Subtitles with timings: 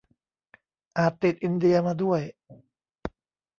[0.97, 2.21] อาจติดอินเดียมาด้วย